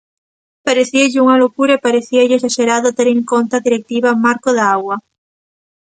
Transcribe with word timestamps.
Parecíalle 0.67 1.21
unha 1.25 1.39
loucura 1.41 1.73
e 1.75 1.83
parecíalle 1.87 2.35
exaxerado 2.37 2.95
ter 2.97 3.07
en 3.15 3.21
conta 3.31 3.53
a 3.55 3.65
Directiva 3.67 4.19
marco 4.25 4.49
da 4.57 4.65
auga. 4.75 4.97